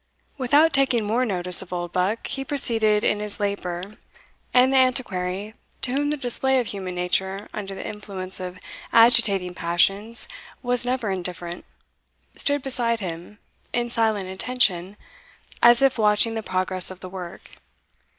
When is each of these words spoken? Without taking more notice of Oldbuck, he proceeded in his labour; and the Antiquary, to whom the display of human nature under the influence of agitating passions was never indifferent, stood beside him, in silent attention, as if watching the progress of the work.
Without 0.35 0.73
taking 0.73 1.05
more 1.05 1.25
notice 1.25 1.61
of 1.61 1.71
Oldbuck, 1.71 2.25
he 2.25 2.43
proceeded 2.43 3.03
in 3.03 3.19
his 3.19 3.39
labour; 3.39 3.83
and 4.51 4.73
the 4.73 4.77
Antiquary, 4.77 5.53
to 5.83 5.91
whom 5.91 6.09
the 6.09 6.17
display 6.17 6.59
of 6.59 6.65
human 6.65 6.95
nature 6.95 7.47
under 7.53 7.75
the 7.75 7.85
influence 7.85 8.39
of 8.39 8.57
agitating 8.91 9.53
passions 9.53 10.27
was 10.63 10.87
never 10.87 11.11
indifferent, 11.11 11.65
stood 12.33 12.63
beside 12.63 12.99
him, 12.99 13.37
in 13.73 13.91
silent 13.91 14.25
attention, 14.25 14.97
as 15.61 15.83
if 15.83 15.99
watching 15.99 16.33
the 16.33 16.41
progress 16.41 16.89
of 16.89 17.01
the 17.01 17.09
work. 17.09 17.41